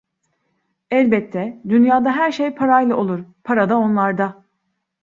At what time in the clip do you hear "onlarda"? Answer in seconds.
3.77-4.45